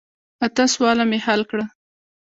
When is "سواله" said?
0.73-1.03